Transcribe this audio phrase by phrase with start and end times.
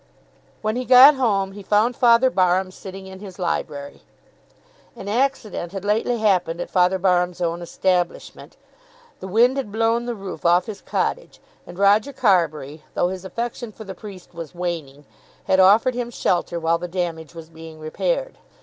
[0.63, 4.01] When he got home, he found Father Barham sitting in his library.
[4.95, 8.57] An accident had lately happened at Father Barham's own establishment.
[9.19, 13.71] The wind had blown the roof off his cottage; and Roger Carbury, though his affection
[13.71, 15.05] for the priest was waning,
[15.43, 18.39] had offered him shelter while the damage was being repaired.